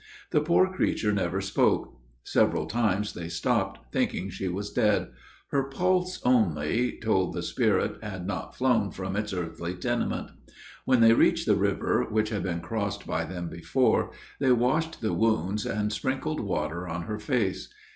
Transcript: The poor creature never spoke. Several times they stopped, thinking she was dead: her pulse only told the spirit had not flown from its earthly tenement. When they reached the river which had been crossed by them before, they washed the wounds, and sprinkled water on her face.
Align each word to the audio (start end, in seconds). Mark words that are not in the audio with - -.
The 0.31 0.41
poor 0.41 0.67
creature 0.67 1.13
never 1.13 1.41
spoke. 1.41 1.93
Several 2.23 2.65
times 2.65 3.13
they 3.13 3.29
stopped, 3.29 3.93
thinking 3.93 4.31
she 4.31 4.47
was 4.47 4.71
dead: 4.73 5.09
her 5.51 5.65
pulse 5.69 6.19
only 6.23 6.97
told 6.99 7.33
the 7.35 7.43
spirit 7.43 7.97
had 8.03 8.25
not 8.25 8.55
flown 8.55 8.89
from 8.89 9.15
its 9.15 9.31
earthly 9.31 9.75
tenement. 9.75 10.31
When 10.85 11.01
they 11.01 11.13
reached 11.13 11.45
the 11.45 11.53
river 11.53 12.03
which 12.09 12.29
had 12.29 12.41
been 12.41 12.61
crossed 12.61 13.05
by 13.05 13.25
them 13.25 13.47
before, 13.47 14.09
they 14.39 14.51
washed 14.53 15.01
the 15.01 15.13
wounds, 15.13 15.67
and 15.67 15.93
sprinkled 15.93 16.39
water 16.39 16.87
on 16.87 17.03
her 17.03 17.19
face. 17.19 17.71